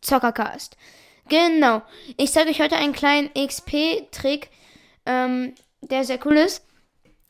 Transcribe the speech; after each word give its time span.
Zockercast. 0.00 0.76
Genau, 1.28 1.82
ich 2.16 2.32
zeige 2.32 2.50
euch 2.50 2.60
heute 2.60 2.76
einen 2.76 2.92
kleinen 2.92 3.30
XP-Trick, 3.34 4.50
ähm, 5.06 5.54
der 5.80 6.04
sehr 6.04 6.18
cool 6.26 6.36
ist. 6.36 6.64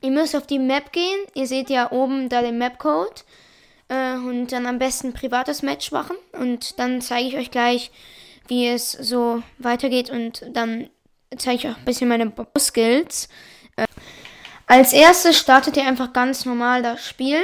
Ihr 0.03 0.11
müsst 0.11 0.35
auf 0.35 0.47
die 0.47 0.59
Map 0.59 0.93
gehen. 0.93 1.27
Ihr 1.35 1.47
seht 1.47 1.69
ja 1.69 1.93
oben 1.93 2.29
da 2.29 2.41
den 2.41 2.59
Map-Code. 2.59 3.23
Äh, 3.89 4.15
und 4.15 4.53
dann 4.53 4.67
am 4.67 4.79
besten 4.79 5.13
privates 5.13 5.63
Match 5.63 5.93
machen. 5.93 6.17
Und 6.33 6.79
dann 6.79 7.03
zeige 7.03 7.29
ich 7.29 7.37
euch 7.37 7.51
gleich, 7.51 7.91
wie 8.49 8.69
es 8.69 8.93
so 8.93 9.43
weitergeht. 9.59 10.11
Und 10.11 10.45
dann 10.53 10.89
zeige 11.37 11.57
ich 11.57 11.67
euch 11.67 11.77
ein 11.77 11.85
bisschen 11.85 12.09
meine 12.09 12.33
Skills. 12.59 13.29
Äh, 13.77 13.87
als 14.67 14.93
erstes 14.93 15.39
startet 15.39 15.77
ihr 15.77 15.87
einfach 15.87 16.13
ganz 16.13 16.47
normal 16.47 16.83
das 16.83 17.07
Spiel. 17.07 17.43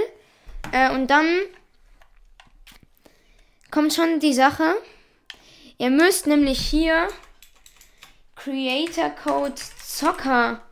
Äh, 0.72 0.92
und 0.92 1.10
dann 1.10 1.26
kommt 3.70 3.92
schon 3.92 4.20
die 4.20 4.32
Sache. 4.32 4.76
Ihr 5.78 5.90
müsst 5.90 6.26
nämlich 6.26 6.58
hier 6.58 7.08
Creator 8.34 9.10
Code 9.10 9.54
Zocker 9.82 10.62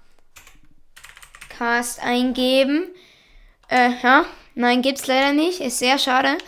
Cast 1.50 2.02
eingeben. 2.02 2.88
Äh, 3.68 3.90
ja, 4.02 4.24
nein, 4.54 4.82
gibt's 4.82 5.06
leider 5.06 5.32
nicht. 5.32 5.60
Ist 5.60 5.78
sehr 5.78 5.98
schade. 5.98 6.38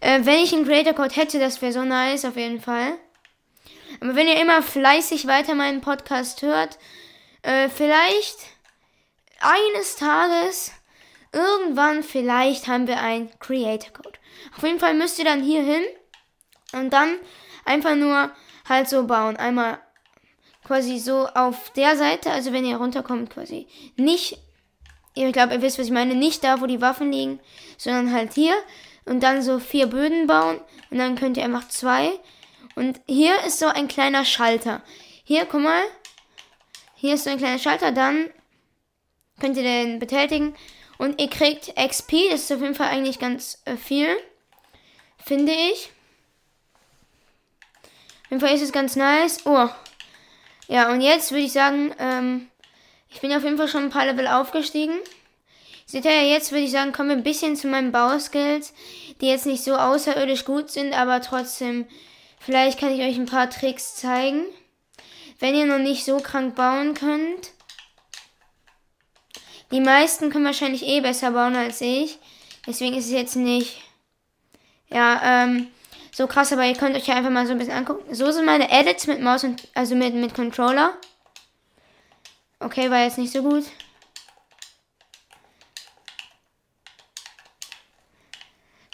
Äh, 0.00 0.20
wenn 0.24 0.40
ich 0.40 0.52
einen 0.52 0.66
Creator 0.66 0.92
Code 0.92 1.14
hätte, 1.14 1.38
das 1.38 1.62
wäre 1.62 1.72
so 1.72 1.84
nice 1.84 2.24
auf 2.24 2.36
jeden 2.36 2.60
Fall. 2.60 2.98
Aber 4.00 4.14
wenn 4.14 4.28
ihr 4.28 4.40
immer 4.40 4.62
fleißig 4.62 5.26
weiter 5.26 5.54
meinen 5.54 5.80
Podcast 5.80 6.42
hört, 6.42 6.78
äh, 7.42 7.68
vielleicht 7.68 8.36
eines 9.40 9.96
Tages, 9.96 10.72
irgendwann 11.32 12.02
vielleicht 12.02 12.66
haben 12.66 12.86
wir 12.86 13.00
einen 13.00 13.30
Creator 13.38 13.92
Code. 13.92 14.18
Auf 14.56 14.62
jeden 14.62 14.80
Fall 14.80 14.94
müsst 14.94 15.18
ihr 15.18 15.24
dann 15.24 15.42
hier 15.42 15.62
hin 15.62 15.82
und 16.72 16.90
dann 16.92 17.16
einfach 17.66 17.94
nur 17.94 18.30
halt 18.68 18.88
so 18.88 19.06
bauen. 19.06 19.36
Einmal 19.36 19.78
quasi 20.64 20.98
so 20.98 21.26
auf 21.28 21.70
der 21.70 21.96
Seite, 21.96 22.30
also 22.30 22.52
wenn 22.52 22.64
ihr 22.64 22.76
runterkommt 22.76 23.30
quasi. 23.30 23.66
Nicht, 23.96 24.38
ich 25.14 25.32
glaube, 25.32 25.54
ihr 25.54 25.62
wisst, 25.62 25.78
was 25.78 25.86
ich 25.86 25.92
meine, 25.92 26.14
nicht 26.14 26.42
da, 26.42 26.60
wo 26.60 26.66
die 26.66 26.80
Waffen 26.80 27.12
liegen, 27.12 27.40
sondern 27.76 28.12
halt 28.12 28.34
hier. 28.34 28.54
Und 29.04 29.22
dann 29.22 29.40
so 29.40 29.60
vier 29.60 29.86
Böden 29.86 30.26
bauen 30.26 30.60
und 30.90 30.98
dann 30.98 31.14
könnt 31.14 31.36
ihr 31.36 31.44
einfach 31.44 31.68
zwei 31.68 32.18
und 32.76 33.00
hier 33.08 33.42
ist 33.44 33.58
so 33.58 33.66
ein 33.66 33.88
kleiner 33.88 34.24
Schalter. 34.24 34.82
Hier, 35.24 35.46
guck 35.46 35.62
mal. 35.62 35.82
Hier 36.94 37.14
ist 37.14 37.24
so 37.24 37.30
ein 37.30 37.38
kleiner 37.38 37.58
Schalter. 37.58 37.90
Dann 37.90 38.30
könnt 39.40 39.56
ihr 39.56 39.62
den 39.62 39.98
betätigen. 39.98 40.54
Und 40.98 41.20
ihr 41.20 41.28
kriegt 41.28 41.74
XP. 41.74 42.30
Das 42.30 42.42
ist 42.42 42.52
auf 42.52 42.60
jeden 42.60 42.74
Fall 42.74 42.88
eigentlich 42.88 43.18
ganz 43.18 43.62
äh, 43.64 43.76
viel. 43.76 44.08
Finde 45.24 45.52
ich. 45.52 45.90
Auf 48.26 48.30
jeden 48.30 48.40
Fall 48.40 48.54
ist 48.54 48.62
es 48.62 48.72
ganz 48.72 48.96
nice. 48.96 49.44
Oh. 49.46 49.68
Ja, 50.68 50.90
und 50.90 51.00
jetzt 51.00 51.30
würde 51.30 51.44
ich 51.44 51.52
sagen, 51.52 51.94
ähm, 51.98 52.48
ich 53.08 53.20
bin 53.20 53.32
auf 53.32 53.44
jeden 53.44 53.56
Fall 53.56 53.68
schon 53.68 53.84
ein 53.84 53.90
paar 53.90 54.06
Level 54.06 54.26
aufgestiegen. 54.26 54.94
Seht 55.86 56.04
ihr 56.04 56.28
jetzt 56.28 56.50
würde 56.50 56.64
ich 56.64 56.72
sagen, 56.72 56.92
kommen 56.92 57.08
wir 57.08 57.16
ein 57.16 57.22
bisschen 57.22 57.56
zu 57.56 57.68
meinen 57.68 57.92
Bauskills, 57.92 58.74
die 59.20 59.28
jetzt 59.28 59.46
nicht 59.46 59.62
so 59.62 59.76
außerirdisch 59.76 60.44
gut 60.44 60.70
sind, 60.70 60.92
aber 60.92 61.22
trotzdem 61.22 61.86
Vielleicht 62.46 62.78
kann 62.78 62.94
ich 62.94 63.00
euch 63.00 63.16
ein 63.16 63.26
paar 63.26 63.50
Tricks 63.50 63.96
zeigen. 63.96 64.44
Wenn 65.40 65.56
ihr 65.56 65.66
noch 65.66 65.80
nicht 65.80 66.04
so 66.04 66.18
krank 66.18 66.54
bauen 66.54 66.94
könnt. 66.94 67.50
Die 69.72 69.80
meisten 69.80 70.30
können 70.30 70.44
wahrscheinlich 70.44 70.86
eh 70.86 71.00
besser 71.00 71.32
bauen 71.32 71.56
als 71.56 71.80
ich. 71.80 72.18
Deswegen 72.64 72.94
ist 72.96 73.06
es 73.06 73.10
jetzt 73.10 73.34
nicht, 73.34 73.82
ja, 74.90 75.20
ähm, 75.44 75.66
so 76.16 76.26
krass, 76.26 76.50
aber 76.50 76.64
ihr 76.64 76.74
könnt 76.74 76.96
euch 76.96 77.06
ja 77.08 77.14
einfach 77.14 77.28
mal 77.28 77.46
so 77.46 77.52
ein 77.52 77.58
bisschen 77.58 77.74
angucken. 77.74 78.14
So 78.14 78.30
sind 78.30 78.46
meine 78.46 78.70
Edits 78.70 79.06
mit 79.06 79.20
Maus 79.20 79.44
und, 79.44 79.68
also 79.74 79.94
mit, 79.94 80.14
mit 80.14 80.32
Controller. 80.32 80.94
Okay, 82.58 82.90
war 82.90 83.00
jetzt 83.04 83.18
nicht 83.18 83.34
so 83.34 83.42
gut. 83.42 83.64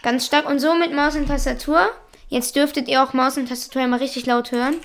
Ganz 0.01 0.25
stark 0.25 0.49
und 0.49 0.59
so 0.59 0.73
mit 0.73 0.93
Maus 0.93 1.15
und 1.15 1.27
Tastatur. 1.27 1.91
Jetzt 2.27 2.57
dürftet 2.57 2.89
ihr 2.89 3.01
auch 3.01 3.13
Maus 3.13 3.37
und 3.37 3.47
Tastatur 3.47 3.87
mal 3.87 3.99
richtig 3.99 4.25
laut 4.25 4.51
hören. 4.51 4.75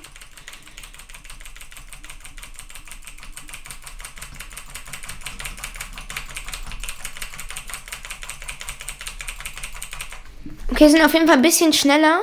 Okay, 10.79 10.91
sind 10.91 11.05
auf 11.05 11.13
jeden 11.13 11.27
Fall 11.27 11.39
ein 11.39 11.43
bisschen 11.43 11.73
schneller. 11.73 12.23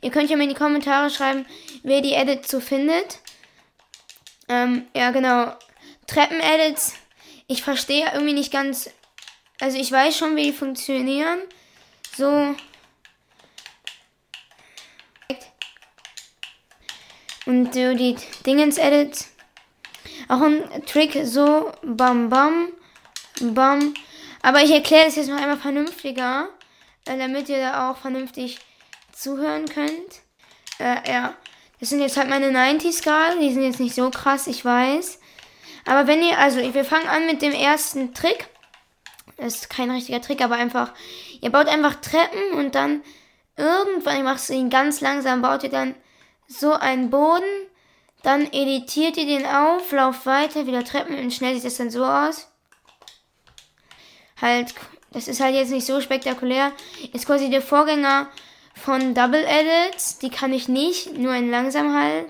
Ihr 0.00 0.10
könnt 0.10 0.30
ja 0.30 0.36
mal 0.38 0.44
in 0.44 0.48
die 0.48 0.54
Kommentare 0.54 1.10
schreiben, 1.10 1.44
wer 1.82 2.00
die 2.00 2.14
Edits 2.14 2.50
so 2.50 2.58
findet. 2.58 3.18
Ähm, 4.48 4.86
ja, 4.96 5.10
genau. 5.10 5.52
Treppen-Edits. 6.06 6.94
Ich 7.46 7.62
verstehe 7.62 8.10
irgendwie 8.14 8.32
nicht 8.32 8.50
ganz. 8.50 8.88
Also 9.60 9.76
ich 9.76 9.92
weiß 9.92 10.16
schon, 10.16 10.34
wie 10.34 10.44
die 10.44 10.52
funktionieren. 10.54 11.40
So, 12.16 12.54
Und 17.44 17.74
so 17.74 17.94
die 17.94 18.16
Dingens 18.46 18.78
Edit. 18.78 19.26
Auch 20.28 20.40
ein 20.40 20.86
Trick 20.86 21.18
so 21.24 21.70
bam 21.82 22.30
bam 22.30 22.68
bam. 23.42 23.92
Aber 24.40 24.62
ich 24.62 24.70
erkläre 24.70 25.04
das 25.04 25.16
jetzt 25.16 25.28
noch 25.28 25.38
einmal 25.38 25.58
vernünftiger, 25.58 26.48
äh, 27.06 27.18
damit 27.18 27.48
ihr 27.48 27.58
da 27.58 27.90
auch 27.90 27.96
vernünftig 27.96 28.58
zuhören 29.12 29.66
könnt. 29.66 30.22
Äh, 30.78 31.10
ja. 31.10 31.34
Das 31.78 31.88
sind 31.88 32.00
jetzt 32.00 32.16
halt 32.16 32.28
meine 32.28 32.50
90s 32.50 33.02
gerade. 33.02 33.38
Die 33.40 33.52
sind 33.52 33.62
jetzt 33.62 33.80
nicht 33.80 33.94
so 33.94 34.10
krass, 34.10 34.46
ich 34.46 34.64
weiß. 34.64 35.18
Aber 35.86 36.06
wenn 36.06 36.22
ihr, 36.22 36.38
also 36.38 36.58
wir 36.74 36.84
fangen 36.84 37.08
an 37.08 37.26
mit 37.26 37.42
dem 37.42 37.52
ersten 37.52 38.14
Trick. 38.14 38.48
Das 39.36 39.54
ist 39.54 39.70
kein 39.70 39.90
richtiger 39.90 40.20
Trick, 40.20 40.42
aber 40.42 40.56
einfach, 40.56 40.92
ihr 41.40 41.50
baut 41.50 41.66
einfach 41.66 41.94
Treppen 41.94 42.52
und 42.52 42.74
dann 42.74 43.02
irgendwann, 43.56 44.18
ihr 44.18 44.24
macht 44.24 44.40
es 44.40 44.50
ihn 44.50 44.68
ganz 44.68 45.00
langsam, 45.00 45.40
baut 45.40 45.62
ihr 45.62 45.70
dann 45.70 45.94
so 46.46 46.72
einen 46.72 47.08
Boden, 47.08 47.42
dann 48.22 48.52
editiert 48.52 49.16
ihr 49.16 49.24
den 49.24 49.46
auf, 49.46 49.90
lauft 49.92 50.26
weiter, 50.26 50.66
wieder 50.66 50.84
Treppen 50.84 51.18
und 51.18 51.32
schnell 51.32 51.54
sieht 51.54 51.64
das 51.64 51.78
dann 51.78 51.90
so 51.90 52.04
aus. 52.04 52.50
Halt, 54.40 54.74
das 55.12 55.28
ist 55.28 55.40
halt 55.40 55.54
jetzt 55.54 55.70
nicht 55.70 55.86
so 55.86 56.00
spektakulär. 56.00 56.72
Ist 57.12 57.26
quasi 57.26 57.50
der 57.50 57.62
Vorgänger 57.62 58.28
von 58.74 59.14
Double 59.14 59.44
Edits. 59.44 60.18
Die 60.18 60.30
kann 60.30 60.52
ich 60.52 60.68
nicht, 60.68 61.16
nur 61.16 61.34
in 61.34 61.50
langsam 61.50 61.94
halt. 61.94 62.28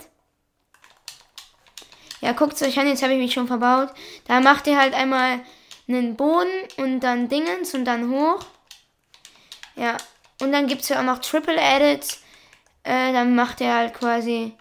Ja, 2.20 2.32
guckt 2.32 2.60
euch 2.62 2.78
an, 2.78 2.86
jetzt 2.86 3.02
habe 3.02 3.14
ich 3.14 3.18
mich 3.18 3.32
schon 3.32 3.46
verbaut. 3.46 3.90
Da 4.26 4.40
macht 4.40 4.66
ihr 4.66 4.78
halt 4.78 4.94
einmal 4.94 5.40
einen 5.88 6.16
Boden 6.16 6.50
und 6.76 7.00
dann 7.00 7.28
Dingens 7.28 7.74
und 7.74 7.84
dann 7.84 8.10
hoch. 8.10 8.40
Ja, 9.76 9.96
und 10.40 10.52
dann 10.52 10.66
gibt 10.66 10.82
es 10.82 10.90
ja 10.90 11.00
auch 11.00 11.04
noch 11.04 11.18
Triple 11.18 11.58
Edits 11.58 12.22
äh, 12.82 13.12
dann 13.12 13.34
macht 13.34 13.60
er 13.60 13.74
halt 13.74 13.94
quasi 13.94 14.54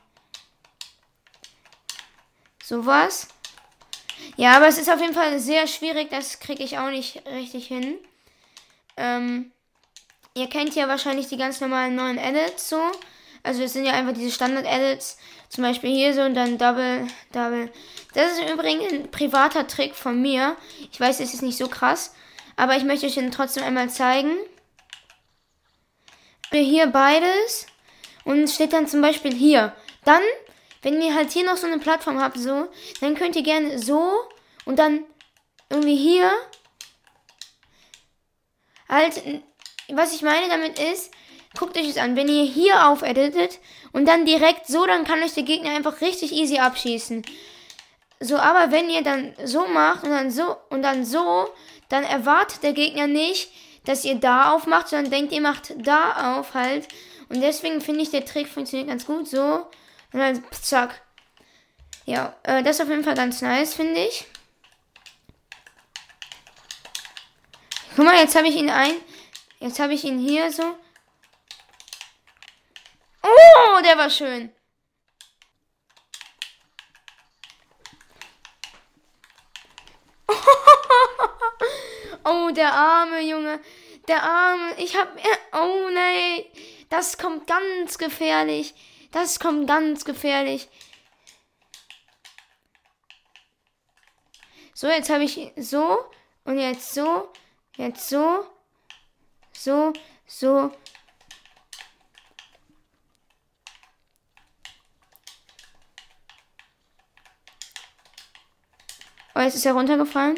sowas. 2.64 3.28
Ja, 4.36 4.58
aber 4.58 4.68
es 4.68 4.78
ist 4.78 4.90
auf 4.90 5.00
jeden 5.00 5.14
Fall 5.14 5.40
sehr 5.40 5.68
schwierig, 5.68 6.10
das 6.10 6.40
kriege 6.40 6.64
ich 6.64 6.78
auch 6.78 6.90
nicht 6.90 7.26
richtig 7.28 7.68
hin. 7.68 7.98
Ähm, 9.00 9.52
ihr 10.36 10.48
kennt 10.48 10.76
ja 10.76 10.88
wahrscheinlich 10.90 11.28
die 11.30 11.38
ganz 11.38 11.62
normalen 11.62 11.96
neuen 11.96 12.18
Edits 12.18 12.70
so. 12.70 12.82
Also 13.42 13.64
es 13.64 13.74
sind 13.74 13.86
ja 13.86 13.94
einfach 13.94 14.14
diese 14.14 14.32
Standard-Edits. 14.32 15.18
Zum 15.48 15.64
Beispiel 15.64 15.90
hier 15.90 16.14
so 16.14 16.22
und 16.22 16.36
dann 16.36 16.58
Double, 16.58 17.08
Double. 17.32 17.72
Das 18.14 18.34
ist 18.34 18.52
übrigens 18.52 18.92
ein 18.92 19.10
privater 19.10 19.66
Trick 19.66 19.96
von 19.96 20.22
mir. 20.22 20.58
Ich 20.92 21.00
weiß, 21.00 21.22
es 21.22 21.34
ist 21.34 21.42
nicht 21.42 21.58
so 21.58 21.70
krass. 21.70 22.14
Aber 22.58 22.76
ich 22.76 22.84
möchte 22.84 23.06
euch 23.06 23.16
den 23.16 23.32
trotzdem 23.32 23.64
einmal 23.64 23.90
zeigen. 23.90 24.36
Hier 26.52 26.88
beides. 26.88 27.68
Und 28.26 28.50
steht 28.50 28.74
dann 28.74 28.88
zum 28.88 29.02
Beispiel 29.02 29.34
hier. 29.34 29.74
Dann, 30.04 30.22
wenn 30.82 31.02
ihr 31.02 31.16
halt 31.16 31.32
hier 31.32 31.46
noch 31.46 31.58
so 31.58 31.68
eine 31.68 31.80
Plattform 31.80 32.20
habt, 32.20 32.38
so, 32.38 32.68
dann 33.00 33.16
könnt 33.16 33.38
ihr 33.38 33.44
gerne 33.44 33.80
so 33.80 34.12
und 34.66 34.78
dann 34.78 35.06
irgendwie 35.70 35.96
hier 35.96 36.32
halt, 38.90 39.22
was 39.90 40.14
ich 40.14 40.22
meine 40.22 40.50
damit 40.50 40.80
ist, 40.80 41.12
guckt 41.58 41.78
euch 41.78 41.88
das 41.88 41.98
an. 41.98 42.16
Wenn 42.16 42.28
ihr 42.28 42.44
hier 42.44 42.88
aufeditet 42.88 43.60
und 43.92 44.06
dann 44.06 44.26
direkt 44.26 44.68
so, 44.68 44.86
dann 44.86 45.06
kann 45.06 45.24
euch 45.24 45.34
der 45.34 45.44
Gegner 45.44 45.72
einfach 45.72 46.02
richtig 46.02 46.32
easy 46.32 46.60
abschießen. 46.60 47.24
So, 48.20 48.38
aber 48.38 48.72
wenn 48.72 48.90
ihr 48.90 49.02
dann 49.02 49.34
so 49.46 49.68
macht 49.68 50.04
und 50.04 50.10
dann 50.10 50.30
so 50.30 50.58
und 50.70 50.82
dann 50.82 51.06
so, 51.06 51.50
dann 51.88 52.04
erwartet 52.04 52.64
der 52.64 52.74
Gegner 52.74 53.08
nicht, 53.08 53.52
dass 53.86 54.06
ihr 54.06 54.16
da 54.16 54.52
aufmacht, 54.52 54.90
sondern 54.90 55.12
denkt, 55.12 55.34
ihr 55.34 55.42
macht 55.42 55.74
da 55.78 56.38
auf 56.38 56.54
halt. 56.54 56.88
Und 57.30 57.42
deswegen 57.42 57.80
finde 57.82 58.02
ich, 58.02 58.12
der 58.12 58.26
Trick 58.26 58.48
funktioniert 58.48 58.90
ganz 58.90 59.06
gut. 59.06 59.28
So. 59.28 59.68
Und 60.12 60.20
dann 60.20 60.44
zack. 60.52 61.02
Ja, 62.06 62.36
äh, 62.44 62.64
das 62.64 62.78
ist 62.78 62.82
auf 62.82 62.90
jeden 62.90 63.04
Fall 63.04 63.16
ganz 63.16 63.42
nice, 63.42 63.74
finde 63.74 64.02
ich. 64.02 64.26
Guck 68.00 68.08
mal, 68.08 68.16
jetzt 68.16 68.36
habe 68.38 68.48
ich 68.48 68.56
ihn 68.56 68.70
ein. 68.70 68.94
Jetzt 69.60 69.78
habe 69.78 69.94
ich 69.94 70.06
ihn 70.06 70.20
hier 70.20 70.54
so. 70.54 70.64
Oh, 73.22 73.82
der 73.84 73.98
war 73.98 74.10
schön. 74.10 74.54
Oh, 82.24 82.52
der 82.52 82.72
arme 82.74 83.20
Junge. 83.20 83.60
Der 84.08 84.24
arme. 84.24 84.76
Ich 84.78 84.96
hab. 84.96 85.10
Oh 85.52 85.90
nein. 85.94 86.46
Das 86.88 87.18
kommt 87.18 87.48
ganz 87.48 87.98
gefährlich. 87.98 88.76
Das 89.12 89.42
kommt 89.42 89.68
ganz 89.68 90.06
gefährlich. 90.06 90.70
So, 94.74 94.88
jetzt 94.88 95.10
habe 95.10 95.26
ich 95.26 95.52
so. 95.58 96.00
Und 96.46 96.60
jetzt 96.60 96.94
so. 96.94 97.30
Jetzt 97.80 98.10
so. 98.10 98.46
So. 99.54 99.94
So. 100.28 100.70
Oh, 109.34 109.40
jetzt 109.40 109.56
ist 109.56 109.66
er 109.66 109.72
runtergefallen. 109.72 110.38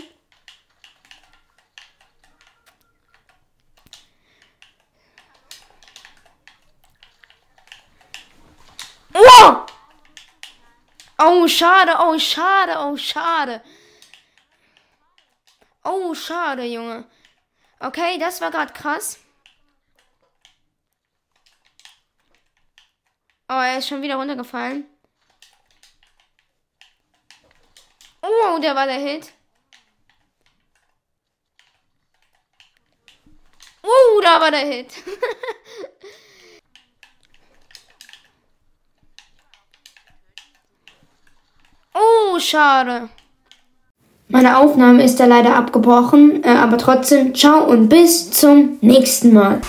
Oh! 9.15 9.65
Oh, 11.17 11.47
schade, 11.47 11.95
oh, 11.97 12.19
schade, 12.19 12.75
oh, 12.77 12.95
schade. 12.97 13.63
Oh, 15.83 16.13
schade, 16.13 16.65
Junge. 16.65 17.09
Okay, 17.83 18.19
das 18.19 18.39
war 18.41 18.51
gerade 18.51 18.71
krass. 18.73 19.19
Oh, 23.49 23.53
er 23.53 23.79
ist 23.79 23.87
schon 23.87 24.03
wieder 24.03 24.17
runtergefallen. 24.17 24.85
Oh, 28.21 28.59
der 28.61 28.75
war 28.75 28.85
der 28.85 28.99
Hit. 28.99 29.33
Oh, 33.81 34.21
da 34.21 34.39
war 34.39 34.51
der 34.51 34.59
Hit. 34.59 34.93
oh, 41.95 42.39
schade. 42.39 43.09
Meine 44.31 44.57
Aufnahme 44.57 45.03
ist 45.03 45.19
da 45.19 45.25
leider 45.25 45.55
abgebrochen, 45.55 46.43
äh, 46.43 46.49
aber 46.49 46.77
trotzdem, 46.77 47.35
ciao 47.35 47.65
und 47.65 47.89
bis 47.89 48.31
zum 48.31 48.77
nächsten 48.81 49.33
Mal. 49.33 49.59